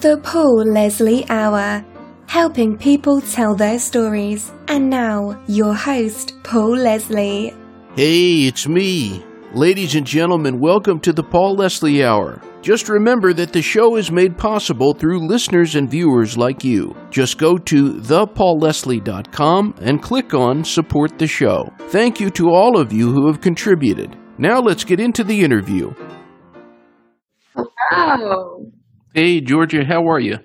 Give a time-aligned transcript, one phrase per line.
[0.00, 1.84] The Paul Leslie Hour,
[2.28, 4.52] helping people tell their stories.
[4.68, 7.52] And now, your host, Paul Leslie.
[7.96, 9.24] Hey, it's me.
[9.54, 12.40] Ladies and gentlemen, welcome to the Paul Leslie Hour.
[12.62, 16.94] Just remember that the show is made possible through listeners and viewers like you.
[17.10, 21.72] Just go to thepaulleslie.com and click on Support the Show.
[21.88, 24.16] Thank you to all of you who have contributed.
[24.38, 25.92] Now let's get into the interview.
[27.90, 28.70] Hello.
[29.14, 30.38] Hey, Georgia, how are you?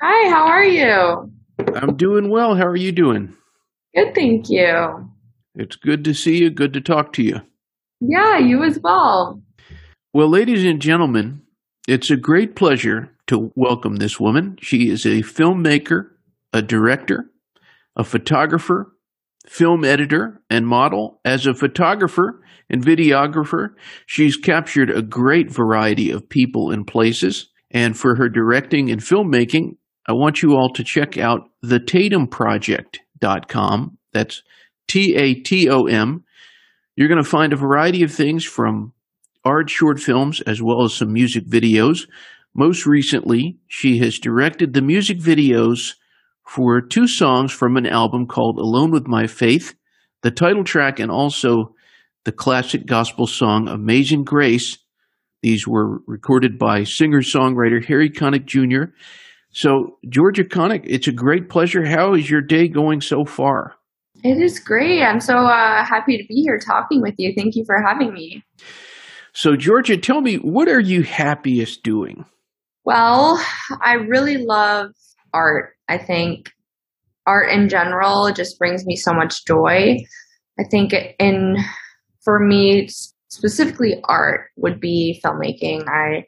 [0.00, 1.32] Hi, how are you?
[1.74, 2.54] I'm doing well.
[2.54, 3.34] How are you doing?
[3.94, 5.10] Good, thank you.
[5.56, 6.50] It's good to see you.
[6.50, 7.40] Good to talk to you.
[8.00, 9.42] Yeah, you as well.
[10.14, 11.42] Well, ladies and gentlemen,
[11.88, 14.56] it's a great pleasure to welcome this woman.
[14.62, 16.10] She is a filmmaker,
[16.52, 17.30] a director,
[17.96, 18.94] a photographer,
[19.46, 21.20] film editor, and model.
[21.24, 23.68] As a photographer and videographer,
[24.06, 27.48] she's captured a great variety of people and places.
[27.70, 29.76] And for her directing and filmmaking,
[30.06, 33.98] I want you all to check out the thetatomproject.com.
[34.12, 34.42] That's
[34.88, 36.24] T A T O M.
[36.96, 38.92] You're going to find a variety of things from
[39.44, 42.08] art short films as well as some music videos.
[42.54, 45.94] Most recently, she has directed the music videos
[46.50, 49.72] for two songs from an album called Alone with My Faith,
[50.22, 51.76] the title track, and also
[52.24, 54.76] the classic gospel song Amazing Grace.
[55.42, 58.92] These were recorded by singer songwriter Harry Connick Jr.
[59.52, 61.86] So, Georgia Connick, it's a great pleasure.
[61.86, 63.76] How is your day going so far?
[64.24, 65.04] It is great.
[65.04, 67.32] I'm so uh, happy to be here talking with you.
[67.36, 68.42] Thank you for having me.
[69.34, 72.24] So, Georgia, tell me, what are you happiest doing?
[72.84, 73.40] Well,
[73.84, 74.90] I really love
[75.32, 75.74] art.
[75.90, 76.50] I think
[77.26, 79.96] art in general just brings me so much joy.
[80.58, 81.56] I think in
[82.24, 82.88] for me
[83.28, 85.88] specifically art would be filmmaking.
[85.88, 86.24] I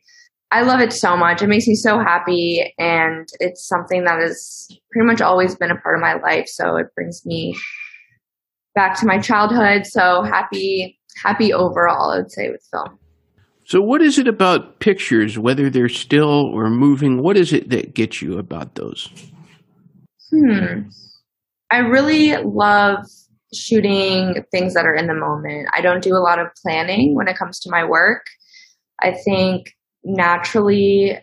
[0.51, 1.41] I love it so much.
[1.41, 5.77] It makes me so happy and it's something that has pretty much always been a
[5.77, 7.57] part of my life, so it brings me
[8.75, 9.87] back to my childhood.
[9.87, 12.99] So happy happy overall, I would say with film.
[13.65, 17.23] So, what is it about pictures, whether they're still or moving?
[17.23, 19.09] What is it that gets you about those?
[20.33, 20.89] Hmm.
[21.71, 23.05] I really love
[23.55, 25.69] shooting things that are in the moment.
[25.75, 28.25] I don't do a lot of planning when it comes to my work.
[29.03, 29.67] I think
[30.05, 31.19] naturally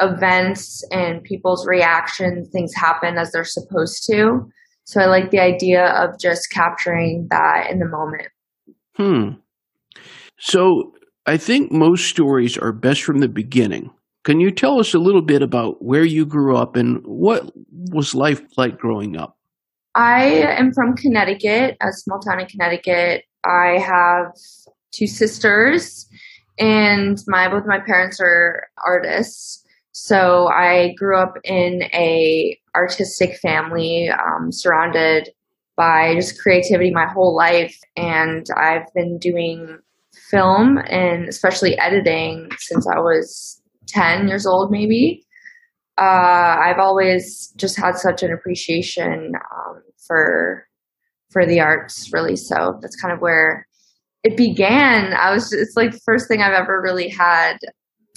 [0.00, 4.40] events and people's reactions, things happen as they're supposed to.
[4.84, 8.28] So I like the idea of just capturing that in the moment.
[8.96, 9.40] Hmm.
[10.38, 10.92] So
[11.26, 13.90] I think most stories are best from the beginning.
[14.24, 17.50] Can you tell us a little bit about where you grew up and what
[17.90, 19.38] was life like growing up?
[19.94, 23.24] I am from Connecticut, a small town in Connecticut.
[23.44, 24.32] I have
[24.92, 26.06] two sisters,
[26.58, 29.64] and my both my parents are artists.
[29.92, 35.30] So I grew up in a artistic family, um, surrounded
[35.76, 39.78] by just creativity my whole life, and I've been doing
[40.30, 43.59] film and especially editing since I was
[43.90, 45.24] 10 years old, maybe.
[45.98, 50.66] Uh, I've always just had such an appreciation um, for
[51.30, 52.36] for the arts, really.
[52.36, 53.66] So that's kind of where
[54.24, 55.12] it began.
[55.12, 57.58] I was it's like the first thing I've ever really had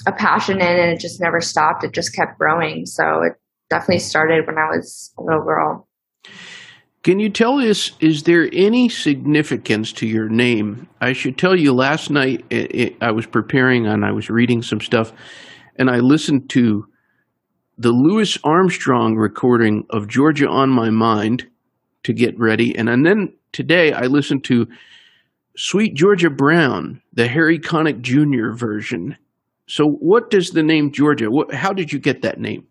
[0.08, 1.84] a passion in, and it just never stopped.
[1.84, 2.86] It just kept growing.
[2.86, 3.34] So it
[3.70, 5.88] definitely started when I was a little girl.
[7.04, 10.88] Can you tell us, is there any significance to your name?
[11.02, 14.62] I should tell you, last night it, it, I was preparing and I was reading
[14.62, 15.12] some stuff,
[15.76, 16.88] and I listened to
[17.78, 21.48] the Louis Armstrong recording of Georgia on My Mind
[22.04, 22.76] to get ready.
[22.76, 24.68] And, and then today I listened to
[25.56, 28.56] Sweet Georgia Brown, the Harry Connick Jr.
[28.56, 29.18] version.
[29.68, 32.68] So, what does the name Georgia, what, how did you get that name?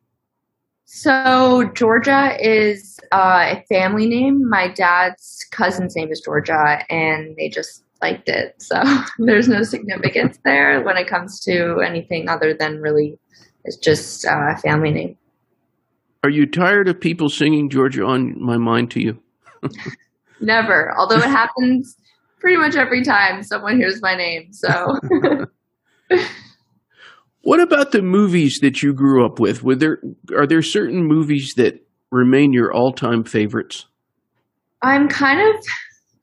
[0.94, 4.46] So Georgia is uh, a family name.
[4.46, 8.60] My dad's cousin's name is Georgia, and they just liked it.
[8.60, 8.82] So
[9.18, 13.18] there's no significance there when it comes to anything other than really
[13.64, 15.16] it's just uh, a family name.
[16.24, 19.22] Are you tired of people singing Georgia on my mind to you?
[20.40, 20.92] Never.
[20.98, 21.96] Although it happens
[22.40, 24.52] pretty much every time someone hears my name.
[24.52, 24.98] So
[27.42, 29.64] What about the movies that you grew up with?
[29.64, 30.00] Were there
[30.36, 33.86] are there certain movies that remain your all-time favorites?
[34.82, 35.64] I'm kind of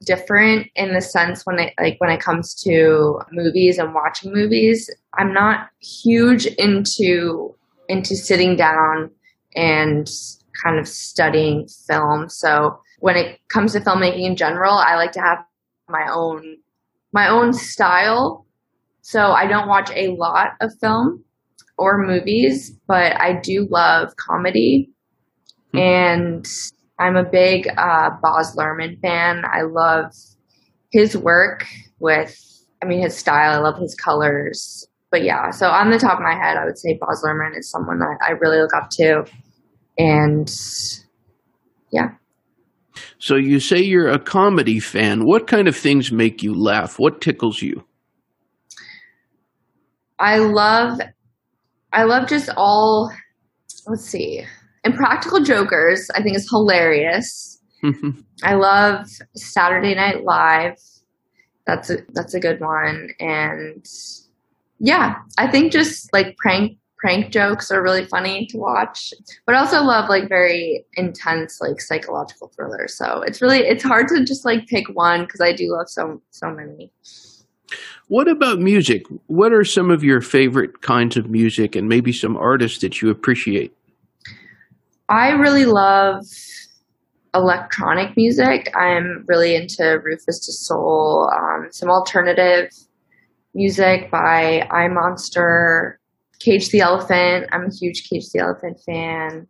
[0.06, 4.90] different in the sense when it like when it comes to movies and watching movies.
[5.18, 7.56] I'm not huge into
[7.88, 9.12] into sitting down
[9.56, 10.10] and
[10.64, 12.30] kind of studying film.
[12.30, 15.40] So when it comes to filmmaking in general, I like to have
[15.90, 16.58] my own
[17.14, 18.46] my own style
[19.02, 21.24] so I don't watch a lot of film.
[21.78, 24.92] or movies, but I do love comedy.
[25.72, 25.78] Hmm.
[25.80, 26.48] And
[27.00, 29.44] I'm a big uh, Baz Luhrmann fan.
[29.52, 30.12] I love
[30.92, 31.66] his work
[32.00, 32.38] with,
[32.84, 33.54] I mean, his style.
[33.54, 34.86] I love his colors.
[35.12, 37.70] But yeah, so on the top of my head, I would say Baz Luhrmann is
[37.70, 39.24] someone that I really look up to.
[39.98, 40.50] And
[41.92, 42.10] yeah.
[43.18, 45.26] So you say you're a comedy fan.
[45.26, 47.00] What kind of things make you laugh?
[47.00, 47.84] What tickles you?
[50.20, 51.00] I love
[51.94, 53.12] I love just all
[53.88, 54.46] let's see.
[54.84, 57.60] Impractical Jokers, I think is hilarious.
[58.44, 60.78] I love Saturday Night Live.
[61.66, 63.10] That's a that's a good one.
[63.20, 63.86] And
[64.80, 69.14] yeah, I think just like prank prank jokes are really funny to watch.
[69.46, 72.96] But I also love like very intense like psychological thrillers.
[72.96, 76.22] So it's really it's hard to just like pick one because I do love so
[76.32, 76.92] so many.
[78.08, 79.06] What about music?
[79.28, 83.10] What are some of your favorite kinds of music and maybe some artists that you
[83.12, 83.72] appreciate?
[85.10, 86.24] I really love
[87.34, 88.72] electronic music.
[88.76, 92.70] I'm really into Rufus Du Sol, um, some alternative
[93.56, 95.96] music by iMonster,
[96.40, 97.48] Cage the Elephant.
[97.52, 99.48] I'm a huge Cage the Elephant fan.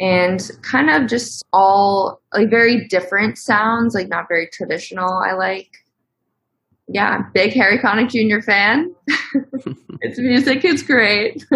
[0.00, 5.68] And kind of just all like very different sounds, like not very traditional, I like.
[6.88, 8.42] Yeah, big Harry Connick Jr.
[8.44, 8.92] fan.
[10.00, 11.46] its music it's great.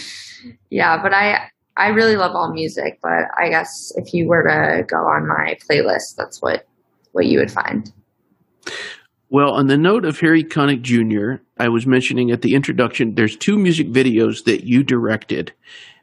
[0.70, 1.48] yeah, but I
[1.78, 5.56] I really love all music, but I guess if you were to go on my
[5.70, 6.66] playlist, that's what
[7.12, 7.90] what you would find.
[9.30, 13.36] Well, on the note of Harry Connick Jr., I was mentioning at the introduction, there's
[13.36, 15.52] two music videos that you directed,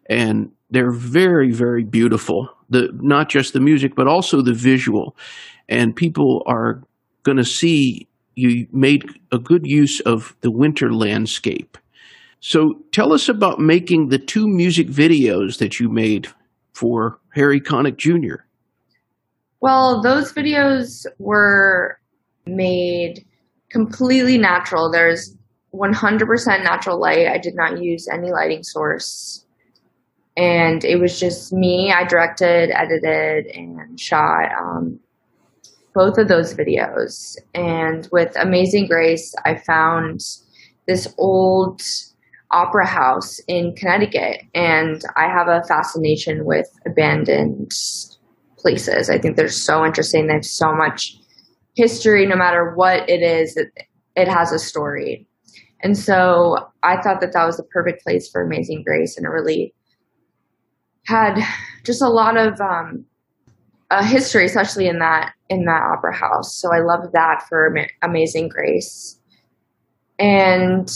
[0.09, 2.49] and they're very, very beautiful.
[2.69, 5.15] The not just the music, but also the visual,
[5.67, 6.83] and people are
[7.23, 11.77] going to see you made a good use of the winter landscape.
[12.39, 16.27] So, tell us about making the two music videos that you made
[16.73, 18.43] for Harry Connick Jr.
[19.61, 21.99] Well, those videos were
[22.45, 23.25] made
[23.69, 24.91] completely natural.
[24.91, 25.35] There's
[25.73, 27.27] 100% natural light.
[27.27, 29.45] I did not use any lighting source.
[30.37, 31.91] And it was just me.
[31.91, 34.99] I directed, edited, and shot um,
[35.93, 37.37] both of those videos.
[37.53, 40.21] And with Amazing Grace, I found
[40.87, 41.81] this old
[42.55, 44.41] opera house in Connecticut.
[44.53, 47.71] And I have a fascination with abandoned
[48.57, 49.09] places.
[49.09, 50.27] I think they're so interesting.
[50.27, 51.17] They have so much
[51.75, 53.67] history, no matter what it is, it,
[54.15, 55.27] it has a story.
[55.81, 59.29] And so I thought that that was the perfect place for Amazing Grace, and it
[59.29, 59.73] really
[61.05, 61.35] had
[61.83, 63.05] just a lot of um,
[63.91, 66.55] a history, especially in that in that opera house.
[66.59, 69.19] So I loved that for Amazing Grace,
[70.17, 70.89] and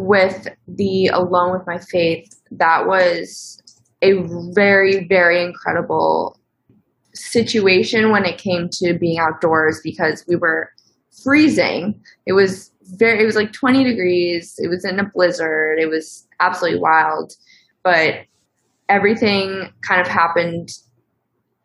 [0.00, 3.62] with the Alone with My Faith, that was
[4.02, 4.14] a
[4.54, 6.40] very very incredible
[7.12, 10.70] situation when it came to being outdoors because we were
[11.22, 12.00] freezing.
[12.26, 14.54] It was very, it was like 20 degrees.
[14.58, 15.78] It was in a blizzard.
[15.78, 17.34] It was absolutely wild.
[17.82, 18.24] But
[18.88, 20.70] everything kind of happened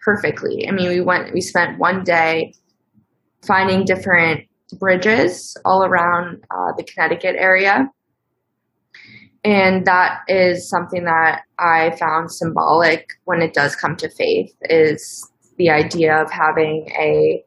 [0.02, 0.68] perfectly.
[0.68, 2.54] I mean, we went, we spent one day
[3.46, 4.48] finding different
[4.80, 7.90] bridges all around uh, the Connecticut area.
[9.46, 15.32] And that is something that I found symbolic when it does come to faith is
[15.58, 17.44] the idea of having a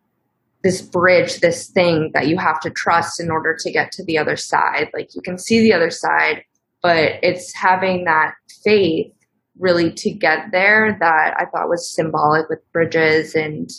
[0.62, 4.18] this bridge, this thing that you have to trust in order to get to the
[4.18, 4.90] other side.
[4.94, 6.42] Like you can see the other side,
[6.82, 9.12] but it's having that faith
[9.58, 13.34] really to get there that I thought was symbolic with bridges.
[13.34, 13.70] And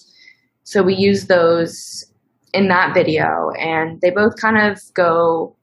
[0.64, 2.06] so we use those
[2.54, 5.56] in that video, and they both kind of go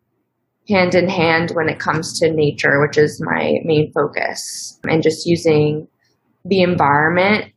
[0.68, 5.26] hand in hand when it comes to nature, which is my main focus, and just
[5.26, 5.86] using
[6.44, 7.52] the environment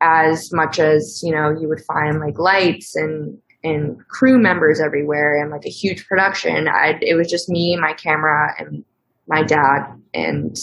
[0.00, 5.40] as much as you know you would find like lights and and crew members everywhere
[5.40, 8.84] and like a huge production I, it was just me my camera and
[9.28, 9.86] my dad.
[10.14, 10.56] And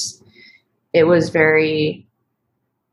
[0.93, 2.05] it was very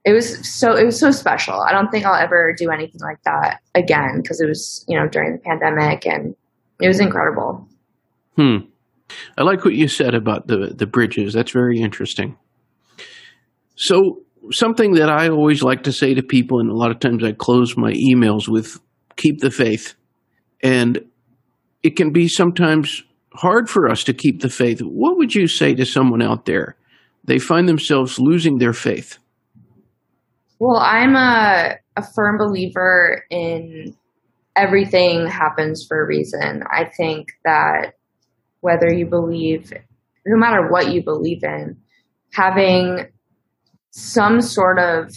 [0.04, 1.60] it was so it was so special.
[1.60, 5.08] I don't think i'll ever do anything like that again because it was you know
[5.08, 6.34] during the pandemic and
[6.80, 7.66] it was incredible.
[8.36, 8.58] Hmm
[9.38, 12.36] i like what you said about the the bridges that's very interesting
[13.76, 17.22] so something that I always like to say to people, and a lot of times
[17.22, 18.80] I close my emails with
[19.16, 19.94] keep the faith.
[20.62, 21.00] And
[21.82, 23.02] it can be sometimes
[23.34, 24.80] hard for us to keep the faith.
[24.80, 26.76] What would you say to someone out there?
[27.24, 29.18] They find themselves losing their faith.
[30.58, 33.94] Well, I'm a, a firm believer in
[34.56, 36.62] everything happens for a reason.
[36.70, 37.94] I think that
[38.66, 39.72] whether you believe
[40.26, 41.76] no matter what you believe in,
[42.32, 43.06] having
[43.92, 45.14] some sort of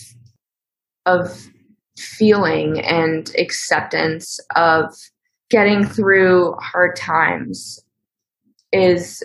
[1.08, 1.48] of
[1.98, 4.94] feeling and acceptance of
[5.50, 7.84] getting through hard times
[8.72, 9.24] is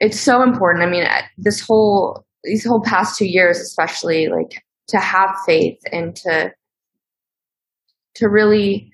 [0.00, 0.84] it's so important.
[0.84, 1.06] I mean,
[1.38, 6.52] this whole these whole past two years, especially, like to have faith and to
[8.16, 8.92] to really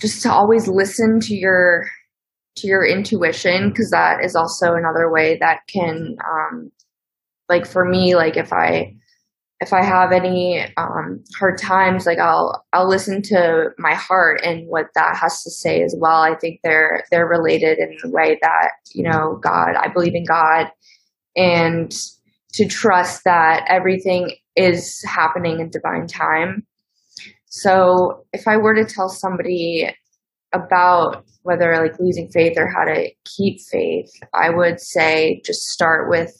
[0.00, 1.86] just to always listen to your
[2.56, 6.70] to your intuition because that is also another way that can um
[7.48, 8.92] like for me like if i
[9.60, 14.66] if i have any um hard times like i'll i'll listen to my heart and
[14.68, 16.22] what that has to say as well.
[16.22, 20.24] I think they're they're related in the way that you know god i believe in
[20.24, 20.70] god.
[21.36, 21.94] And
[22.54, 26.66] to trust that everything is happening in divine time.
[27.46, 29.88] So if I were to tell somebody
[30.52, 36.10] about whether like losing faith or how to keep faith, I would say just start
[36.10, 36.32] with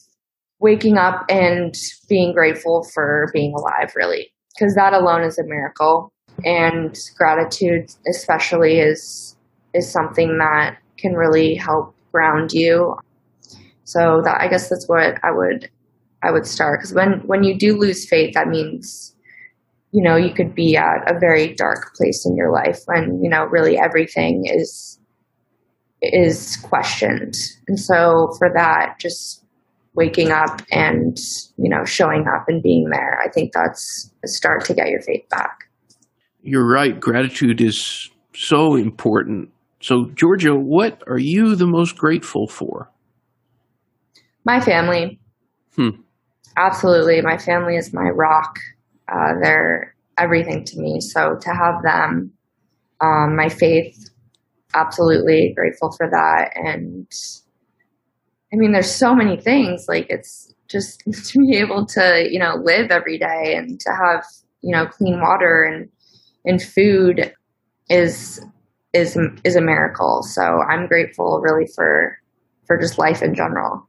[0.59, 1.75] waking up and
[2.09, 6.12] being grateful for being alive, really, because that alone is a miracle.
[6.45, 9.37] And gratitude, especially, is
[9.75, 12.97] is something that can really help ground you.
[13.85, 15.71] So that I guess that's what I would
[16.23, 19.14] I would start because when when you do lose faith, that means
[19.92, 23.28] you know, you could be at a very dark place in your life when, you
[23.28, 24.99] know, really everything is
[26.02, 27.37] is questioned.
[27.68, 29.44] And so for that, just
[29.94, 31.18] waking up and,
[31.56, 35.02] you know, showing up and being there, I think that's a start to get your
[35.02, 35.68] faith back.
[36.42, 36.99] You're right.
[36.99, 39.50] Gratitude is so important.
[39.80, 42.90] So, Georgia, what are you the most grateful for?
[44.44, 45.18] My family.
[45.75, 45.90] Hmm.
[46.56, 47.20] Absolutely.
[47.20, 48.59] My family is my rock.
[49.11, 51.00] Uh, they're everything to me.
[51.00, 52.33] So to have them,
[53.00, 54.11] um, my faith,
[54.75, 56.50] absolutely grateful for that.
[56.55, 57.07] And
[58.52, 59.87] I mean, there's so many things.
[59.88, 61.00] Like it's just
[61.31, 64.25] to be able to, you know, live every day and to have,
[64.62, 65.88] you know, clean water and
[66.45, 67.35] and food
[67.88, 68.45] is
[68.93, 70.23] is is a miracle.
[70.23, 72.19] So I'm grateful really for
[72.67, 73.88] for just life in general.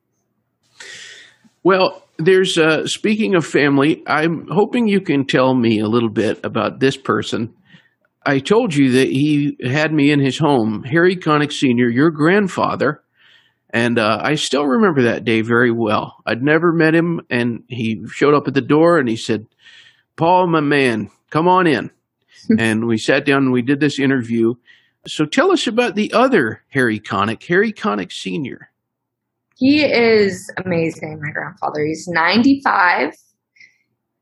[1.63, 6.39] Well, there's uh, speaking of family, I'm hoping you can tell me a little bit
[6.43, 7.53] about this person.
[8.25, 13.03] I told you that he had me in his home, Harry Connick Sr., your grandfather,
[13.71, 16.17] and uh, I still remember that day very well.
[16.25, 19.47] I'd never met him, and he showed up at the door and he said,
[20.17, 21.89] Paul, my man, come on in.
[22.59, 24.55] and we sat down and we did this interview.
[25.07, 28.70] So tell us about the other Harry Connick, Harry Connick Sr.
[29.61, 31.85] He is amazing, my grandfather.
[31.85, 33.13] He's 95.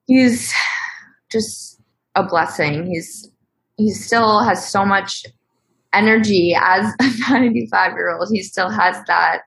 [0.05, 0.53] He's
[1.31, 1.81] just
[2.13, 2.85] a blessing.
[2.87, 3.31] He's
[3.77, 5.25] he still has so much
[5.93, 8.27] energy as a 95 year old.
[8.29, 9.43] He still has that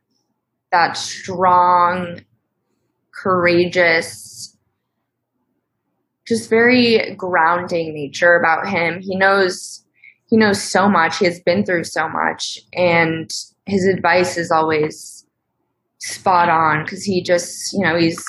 [0.70, 2.22] that strong,
[3.14, 4.56] courageous,
[6.26, 8.98] just very grounding nature about him.
[9.02, 9.84] He knows
[10.30, 11.18] he knows so much.
[11.18, 13.30] He has been through so much and
[13.66, 15.21] his advice is always
[16.02, 18.22] spot on because he just, you know, he's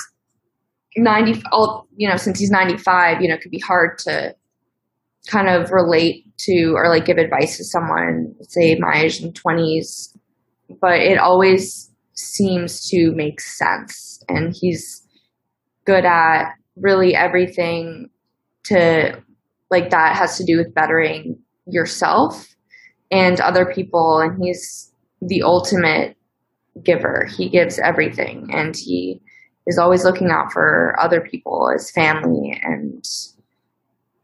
[0.96, 4.34] 90, all, you know, since he's 95, you know, it could be hard to
[5.26, 10.16] kind of relate to or like give advice to someone, say my age in 20s,
[10.80, 14.22] but it always seems to make sense.
[14.28, 15.02] And he's
[15.84, 18.08] good at really everything
[18.64, 19.20] to
[19.70, 22.54] like that has to do with bettering yourself
[23.10, 24.20] and other people.
[24.20, 26.16] And he's the ultimate
[26.82, 27.26] giver.
[27.36, 29.20] He gives everything and he
[29.66, 33.04] is always looking out for other people, his family, and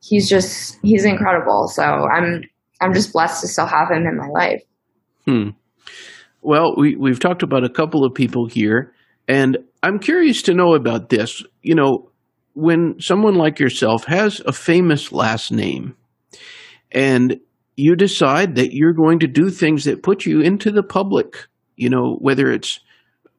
[0.02, 1.68] he's just he's incredible.
[1.68, 2.42] So I'm
[2.80, 4.62] I'm just blessed to still have him in my life.
[5.26, 5.50] Hmm.
[6.42, 8.92] Well, we we've talked about a couple of people here,
[9.28, 11.42] and I'm curious to know about this.
[11.62, 12.10] You know,
[12.54, 15.94] when someone like yourself has a famous last name,
[16.90, 17.38] and
[17.76, 21.46] you decide that you're going to do things that put you into the public
[21.80, 22.80] you know, whether it's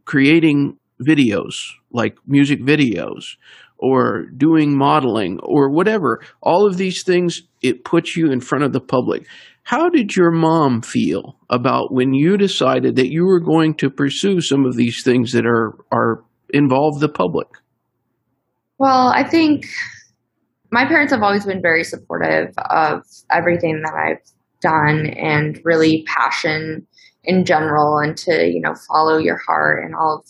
[0.05, 1.53] creating videos
[1.91, 3.35] like music videos
[3.77, 8.73] or doing modeling or whatever, all of these things, it puts you in front of
[8.73, 9.25] the public.
[9.63, 14.41] How did your mom feel about when you decided that you were going to pursue
[14.41, 17.47] some of these things that are, are involve the public?
[18.79, 19.65] Well, I think
[20.71, 24.25] my parents have always been very supportive of everything that I've
[24.61, 26.87] done and really passion
[27.23, 30.29] in general and to you know follow your heart and all of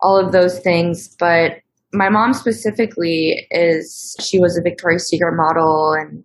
[0.00, 1.58] all of those things but
[1.92, 6.22] my mom specifically is she was a Victoria's Secret model and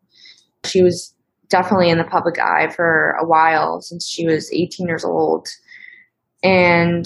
[0.65, 1.15] she was
[1.49, 5.47] definitely in the public eye for a while since she was 18 years old
[6.43, 7.05] and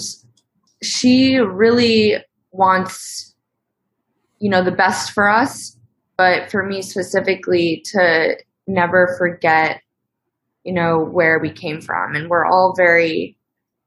[0.82, 2.16] she really
[2.50, 3.34] wants,
[4.40, 5.76] you know, the best for us.
[6.16, 9.80] But for me specifically, to never forget,
[10.64, 12.14] you know, where we came from.
[12.14, 13.36] And we're all very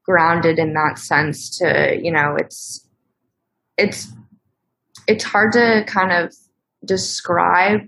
[0.05, 2.87] grounded in that sense to, you know, it's,
[3.77, 4.11] it's,
[5.07, 6.33] it's hard to kind of
[6.85, 7.81] describe,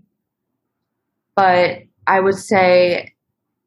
[1.35, 3.13] but I would say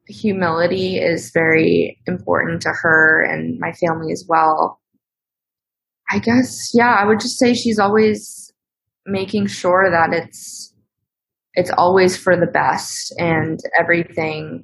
[0.07, 4.79] humility is very important to her and my family as well.
[6.09, 8.53] I guess, yeah, I would just say she's always
[9.05, 10.73] making sure that it's
[11.53, 14.63] it's always for the best and everything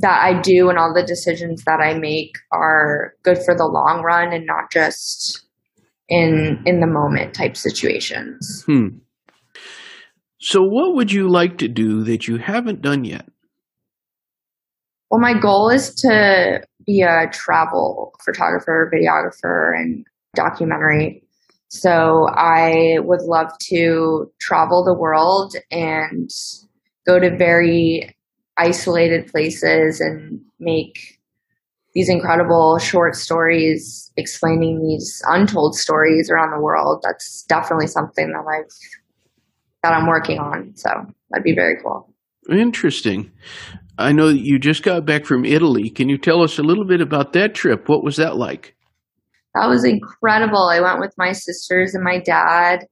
[0.00, 4.02] that I do and all the decisions that I make are good for the long
[4.02, 5.44] run and not just
[6.08, 8.62] in in the moment type situations.
[8.66, 8.88] Hmm.
[10.40, 13.28] So what would you like to do that you haven't done yet?
[15.10, 21.22] Well, my goal is to be a travel photographer, videographer, and documentary.
[21.68, 26.28] So I would love to travel the world and
[27.06, 28.16] go to very
[28.58, 31.20] isolated places and make
[31.94, 37.02] these incredible short stories explaining these untold stories around the world.
[37.04, 38.70] That's definitely something that I've
[39.82, 40.72] that I'm working on.
[40.76, 40.90] So
[41.30, 42.08] that'd be very cool.
[42.50, 43.30] Interesting.
[43.98, 45.90] I know you just got back from Italy.
[45.90, 47.88] Can you tell us a little bit about that trip?
[47.88, 48.74] What was that like?
[49.54, 50.68] That was incredible.
[50.68, 52.86] I went with my sisters and my dad.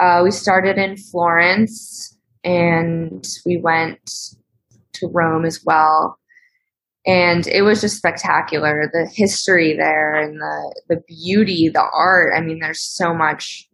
[0.00, 4.10] Uh, we started in Florence and we went
[5.00, 6.16] to Rome as well.
[7.06, 8.90] And it was just spectacular.
[8.92, 12.32] The history there and the, the beauty, the art.
[12.36, 13.66] I mean, there's so much.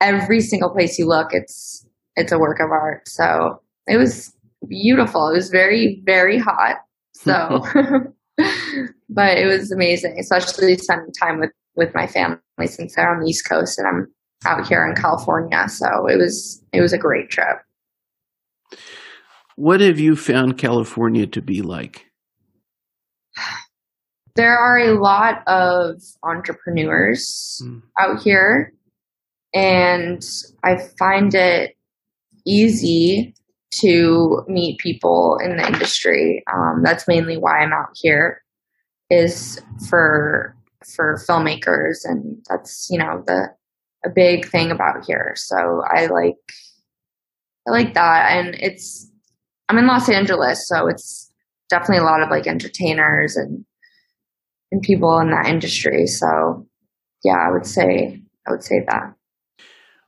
[0.00, 1.86] Every single place you look, it's
[2.16, 3.08] it's a work of art.
[3.08, 4.34] So it was
[4.68, 5.28] beautiful.
[5.28, 6.76] It was very, very hot.
[7.12, 7.64] So,
[9.08, 13.28] but it was amazing, especially spending time with, with my family since they're on the
[13.28, 14.06] East Coast and I'm
[14.46, 15.68] out here in California.
[15.68, 17.58] So it was, it was a great trip.
[19.56, 22.06] What have you found California to be like?
[24.36, 27.82] There are a lot of entrepreneurs mm.
[27.98, 28.72] out here,
[29.52, 30.24] and
[30.62, 31.76] I find it
[32.46, 33.34] easy
[33.72, 36.42] to meet people in the industry.
[36.52, 38.42] Um, that's mainly why I'm out here,
[39.10, 40.56] is for
[40.94, 43.48] for filmmakers, and that's you know the
[44.04, 45.34] a big thing about here.
[45.36, 46.36] So I like
[47.68, 49.09] I like that, and it's
[49.70, 51.30] I'm in Los Angeles, so it's
[51.68, 53.64] definitely a lot of like entertainers and
[54.72, 56.08] and people in that industry.
[56.08, 56.66] So
[57.22, 59.14] yeah, I would say I would say that.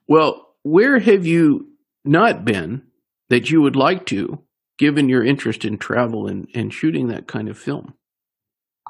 [0.08, 1.68] Well, where have you
[2.04, 2.82] not been
[3.30, 4.42] that you would like to,
[4.78, 7.94] given your interest in travel and, and shooting that kind of film?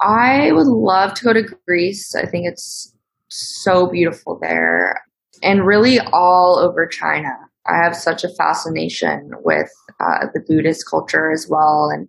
[0.01, 2.15] I would love to go to Greece.
[2.15, 2.97] I think it's
[3.29, 5.03] so beautiful there
[5.43, 7.29] and really all over China.
[7.67, 9.71] I have such a fascination with
[10.01, 12.09] uh, the Buddhist culture as well and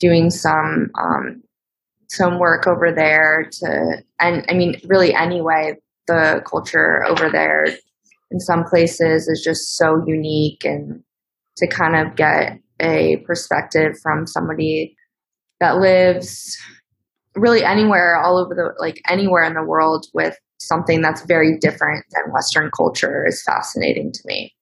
[0.00, 1.42] doing some um,
[2.08, 7.66] some work over there to and I mean really anyway the culture over there
[8.30, 11.02] in some places is just so unique and
[11.58, 14.96] to kind of get a perspective from somebody
[15.60, 16.56] that lives
[17.34, 22.04] really anywhere all over the like anywhere in the world with something that's very different
[22.12, 24.54] than western culture is fascinating to me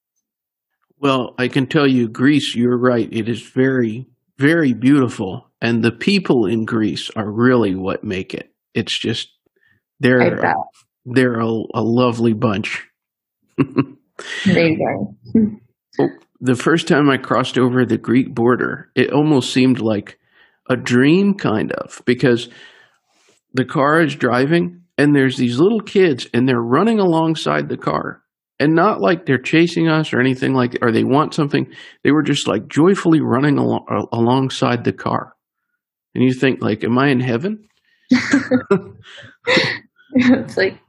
[0.99, 3.09] well i can tell you greece you're right.
[3.11, 4.07] It is very
[4.37, 5.49] very beautiful.
[5.61, 8.53] And the people in greece are really what make it.
[8.73, 9.29] It's just
[9.99, 10.19] they're
[11.05, 12.85] they're a, a lovely bunch.
[14.45, 15.15] Amazing.
[15.99, 20.19] Oh, the first time I crossed over the Greek border, it almost seemed like
[20.69, 22.49] a dream, kind of, because
[23.55, 28.21] the car is driving and there's these little kids and they're running alongside the car.
[28.59, 31.71] And not like they're chasing us or anything like, or they want something.
[32.03, 35.35] They were just like joyfully running al- uh, alongside the car.
[36.15, 37.67] And you think, like, am I in heaven?
[40.15, 40.79] it's like,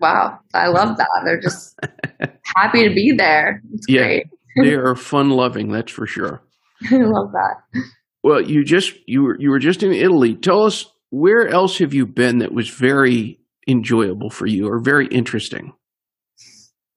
[0.00, 1.08] wow, I love that.
[1.26, 1.78] They're just
[2.56, 3.60] happy to be there.
[3.74, 4.04] It's yeah.
[4.04, 4.26] great
[4.62, 6.42] they are fun loving, that's for sure.
[6.90, 7.82] I love that.
[8.22, 10.34] Well, you just you were you were just in Italy.
[10.34, 15.06] Tell us where else have you been that was very enjoyable for you or very
[15.08, 15.72] interesting?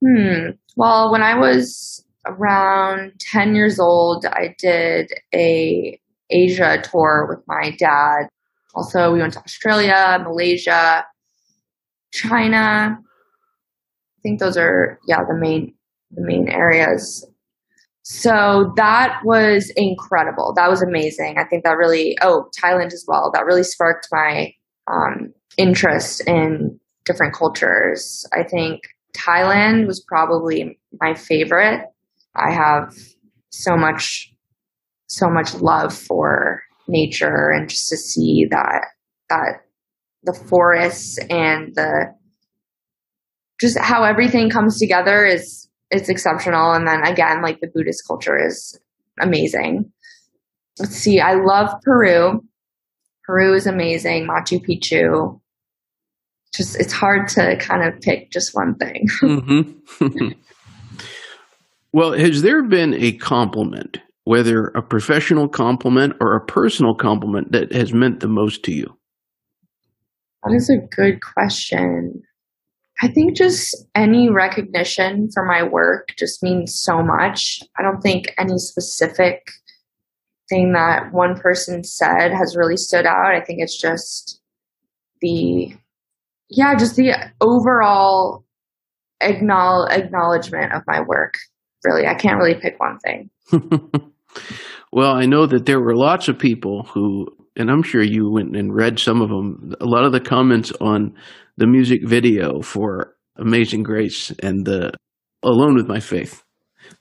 [0.03, 0.51] Hmm.
[0.75, 7.75] Well, when I was around 10 years old, I did a Asia tour with my
[7.77, 8.27] dad.
[8.73, 11.05] Also, we went to Australia, Malaysia,
[12.13, 12.97] China.
[12.97, 15.73] I think those are yeah, the main
[16.11, 17.25] the main areas.
[18.03, 20.53] So that was incredible.
[20.55, 21.37] That was amazing.
[21.37, 23.31] I think that really, oh, Thailand as well.
[23.33, 24.53] That really sparked my
[24.91, 28.25] um, interest in different cultures.
[28.33, 28.81] I think
[29.13, 31.85] Thailand was probably my favorite.
[32.35, 32.95] I have
[33.49, 34.31] so much
[35.07, 38.85] so much love for nature and just to see that
[39.29, 39.63] that
[40.23, 42.13] the forests and the
[43.59, 46.71] just how everything comes together is it's exceptional.
[46.71, 48.79] And then again like the buddhist culture is
[49.19, 49.91] amazing.
[50.79, 52.41] Let's see i love peru.
[53.25, 54.27] Peru is amazing.
[54.27, 55.40] Machu picchu
[56.53, 60.29] just it's hard to kind of pick just one thing mm-hmm.
[61.93, 67.71] well has there been a compliment whether a professional compliment or a personal compliment that
[67.73, 68.85] has meant the most to you
[70.43, 72.21] that is a good question
[73.03, 77.59] I think just any recognition for my work just means so much.
[77.77, 79.41] I don't think any specific
[80.49, 83.33] thing that one person said has really stood out.
[83.33, 84.39] I think it's just
[85.21, 85.73] the,
[86.51, 88.43] yeah, just the overall
[89.21, 91.35] acknowledgement of my work.
[91.83, 93.29] Really, I can't really pick one thing.
[94.91, 98.55] well, I know that there were lots of people who, and I'm sure you went
[98.55, 99.73] and read some of them.
[99.79, 101.15] A lot of the comments on
[101.57, 104.91] the music video for Amazing Grace and the
[105.43, 106.43] Alone with My Faith.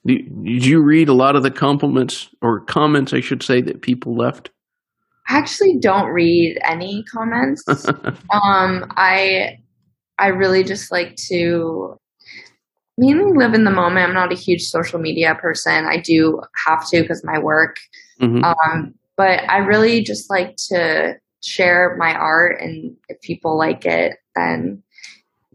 [0.07, 4.17] Did you read a lot of the compliments or comments, I should say, that people
[4.17, 4.51] left?
[5.31, 7.63] I actually don't read any comments.
[7.89, 9.59] um, I
[10.19, 11.97] I really just like to
[12.99, 14.09] mainly live in the moment.
[14.09, 15.87] I'm not a huge social media person.
[15.87, 17.77] I do have to because my work.
[18.21, 18.45] Mm-hmm.
[18.45, 24.17] Um, but I really just like to share my art, and if people like it,
[24.35, 24.83] then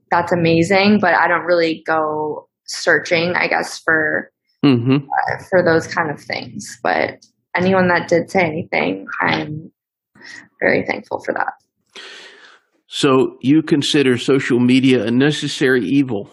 [0.09, 0.99] that's amazing.
[0.99, 4.31] But I don't really go searching, I guess, for
[4.63, 4.95] mm-hmm.
[4.95, 6.79] uh, for those kind of things.
[6.81, 9.71] But anyone that did say anything, I'm
[10.59, 11.53] very thankful for that.
[12.87, 16.29] So you consider social media a necessary evil?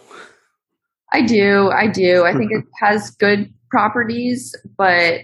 [1.11, 1.69] I do.
[1.69, 2.23] I do.
[2.23, 5.21] I think it has good properties, but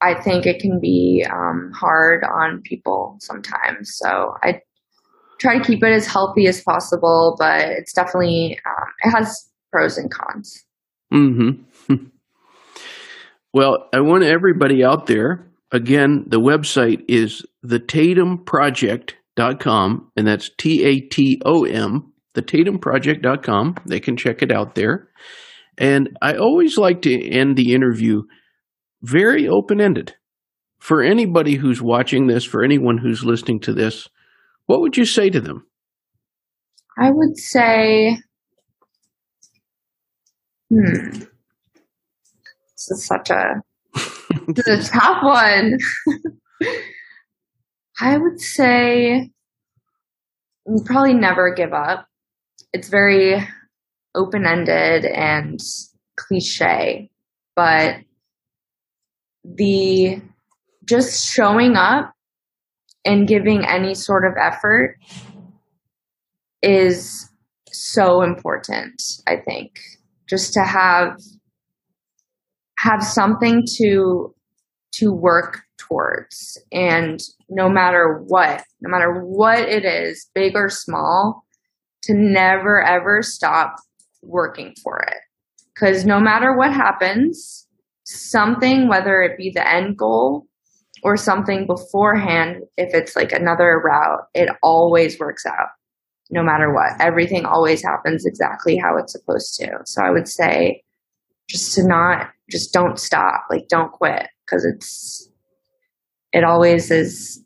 [0.00, 3.96] I think it can be um, hard on people sometimes.
[3.96, 4.60] So I
[5.38, 9.96] try to keep it as healthy as possible, but it's definitely um, it has pros
[9.96, 10.64] and cons.
[11.10, 11.50] Hmm.
[13.52, 15.50] well, I want everybody out there.
[15.70, 23.76] Again, the website is thetatomproject.com, and that's T A T O M, thetatomproject.com.
[23.86, 25.08] They can check it out there.
[25.78, 28.22] And I always like to end the interview
[29.02, 30.14] very open ended.
[30.78, 34.08] For anybody who's watching this, for anyone who's listening to this,
[34.66, 35.64] what would you say to them?
[36.98, 38.18] I would say,
[40.70, 41.22] hmm,
[42.88, 43.62] this is such a,
[44.48, 45.78] this is a tough one.
[48.00, 49.30] I would say
[50.84, 52.06] probably never give up.
[52.72, 53.46] It's very
[54.14, 55.60] open ended and
[56.16, 57.10] cliche,
[57.54, 57.96] but
[59.44, 60.20] the
[60.84, 62.12] just showing up
[63.04, 64.96] and giving any sort of effort
[66.62, 67.28] is
[67.72, 69.70] so important i think
[70.28, 71.16] just to have
[72.82, 74.34] have something to
[74.92, 81.44] to work towards and no matter what no matter what it is big or small
[82.02, 83.76] to never ever stop
[84.22, 85.18] working for it
[85.74, 87.66] because no matter what happens
[88.04, 90.46] something whether it be the end goal
[91.02, 95.68] or something beforehand, if it's like another route, it always works out
[96.30, 96.92] no matter what.
[97.00, 99.68] Everything always happens exactly how it's supposed to.
[99.84, 100.82] So I would say
[101.48, 105.30] just to not, just don't stop, like don't quit because it's,
[106.32, 107.42] it always is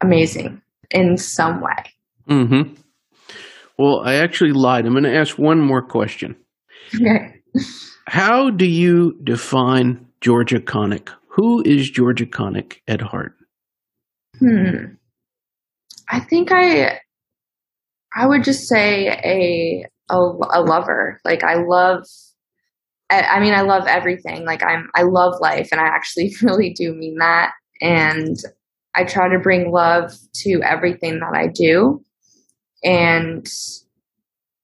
[0.00, 1.92] amazing in some way.
[2.28, 2.74] Mm-hmm.
[3.78, 4.86] Well, I actually lied.
[4.86, 6.36] I'm going to ask one more question.
[6.94, 7.40] Okay.
[8.06, 11.08] How do you define Georgia Connick?
[11.28, 13.34] Who is Georgia Connick at heart?
[14.38, 14.94] Hmm.
[16.08, 17.00] I think I
[18.14, 21.20] I would just say a a, a lover.
[21.24, 22.04] Like I love
[23.10, 24.44] I, mean I love everything.
[24.44, 28.36] Like I'm I love life and I actually really do mean that and
[28.94, 30.12] I try to bring love
[30.42, 32.02] to everything that I do.
[32.84, 33.46] And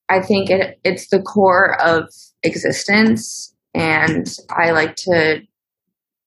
[0.09, 3.55] I think it, it's the core of existence.
[3.75, 5.41] And I like to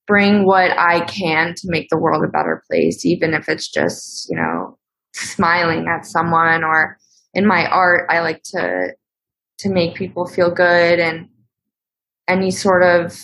[0.05, 4.27] bring what I can to make the world a better place, even if it's just,
[4.29, 4.77] you know,
[5.13, 6.97] smiling at someone or
[7.33, 8.89] in my art, I like to,
[9.59, 11.29] to make people feel good and
[12.27, 13.17] any sort of,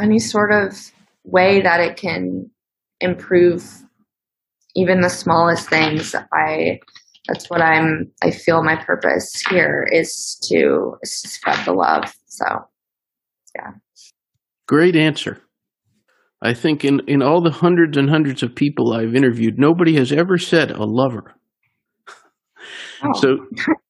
[0.00, 0.92] any sort of
[1.24, 2.50] way that it can
[3.00, 3.64] improve
[4.74, 6.80] even the smallest things, I
[7.26, 12.14] that's what I'm I feel my purpose here is to, spread the love.
[12.26, 12.44] So
[13.56, 13.72] yeah.
[14.66, 15.42] Great answer.
[16.40, 20.12] I think in, in all the hundreds and hundreds of people I've interviewed, nobody has
[20.12, 21.34] ever said a lover.
[23.02, 23.12] Oh.
[23.20, 23.38] So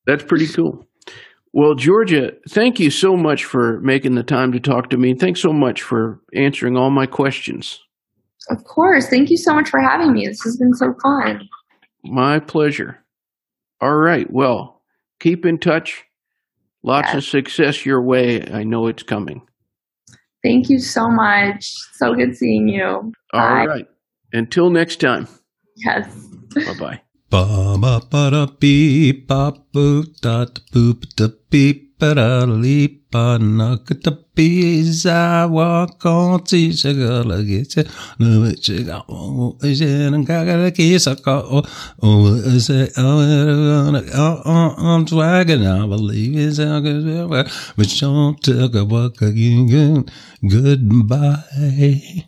[0.06, 0.87] that's pretty cool.
[1.58, 5.14] Well, Georgia, thank you so much for making the time to talk to me.
[5.14, 7.80] Thanks so much for answering all my questions.
[8.48, 9.08] Of course.
[9.08, 10.28] Thank you so much for having me.
[10.28, 11.48] This has been so fun.
[12.04, 13.04] My pleasure.
[13.80, 14.32] All right.
[14.32, 14.82] Well,
[15.18, 16.04] keep in touch.
[16.84, 17.16] Lots yes.
[17.16, 18.46] of success your way.
[18.52, 19.42] I know it's coming.
[20.44, 21.74] Thank you so much.
[21.94, 22.86] So good seeing you.
[22.86, 23.66] All Bye.
[23.66, 23.86] right.
[24.32, 25.26] Until next time.
[25.74, 26.06] Yes.
[26.54, 27.00] Bye bye.
[27.30, 33.36] Ba ba ba da beep ba boo da boop da beep ba da leap ba
[33.38, 37.88] knock da bees I walk on to sugar get it
[38.18, 41.64] no it got oh is it and got kiss I got oh
[42.02, 48.74] oh is it oh oh I'm swagging I believe it's a good but don't talk
[48.74, 50.06] about again
[50.48, 52.24] goodbye